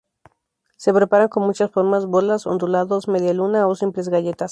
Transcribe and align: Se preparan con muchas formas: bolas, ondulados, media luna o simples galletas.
Se 0.77 0.95
preparan 0.95 1.27
con 1.27 1.43
muchas 1.45 1.69
formas: 1.69 2.07
bolas, 2.07 2.47
ondulados, 2.47 3.07
media 3.07 3.35
luna 3.35 3.67
o 3.67 3.75
simples 3.75 4.09
galletas. 4.09 4.49